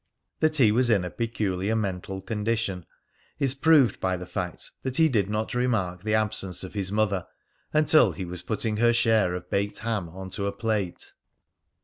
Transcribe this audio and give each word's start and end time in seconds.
That 0.39 0.55
he 0.55 0.71
was 0.71 0.89
in 0.89 1.05
a 1.05 1.11
peculiar 1.11 1.75
mental 1.75 2.21
condition 2.21 2.87
is 3.37 3.53
proved 3.53 3.99
by 3.99 4.17
the 4.17 4.25
fact 4.25 4.71
that 4.81 4.97
he 4.97 5.07
did 5.07 5.29
not 5.29 5.53
remark 5.53 6.01
the 6.01 6.15
absence 6.15 6.63
of 6.63 6.73
his 6.73 6.91
mother 6.91 7.27
until 7.71 8.11
he 8.11 8.25
was 8.25 8.41
putting 8.41 8.77
her 8.77 8.93
share 8.93 9.35
of 9.35 9.51
baked 9.51 9.77
ham 9.77 10.09
on 10.09 10.31
to 10.31 10.47
a 10.47 10.51
plate. 10.51 11.13